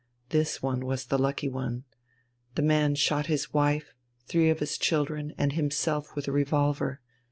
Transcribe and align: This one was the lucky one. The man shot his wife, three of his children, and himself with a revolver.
This 0.29 0.63
one 0.63 0.83
was 0.87 1.05
the 1.05 1.19
lucky 1.19 1.47
one. 1.47 1.83
The 2.55 2.63
man 2.63 2.95
shot 2.95 3.27
his 3.27 3.53
wife, 3.53 3.93
three 4.25 4.49
of 4.49 4.57
his 4.57 4.79
children, 4.79 5.31
and 5.37 5.53
himself 5.53 6.15
with 6.15 6.27
a 6.27 6.31
revolver. 6.31 7.01